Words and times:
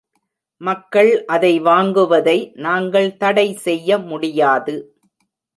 மக்கள் 0.61 1.25
அதை 1.25 1.51
வாங்குவதை 1.61 2.37
நாங்கள் 2.57 3.17
தடை 3.17 3.47
செய்ய 3.57 3.97
முடியாது. 3.97 4.75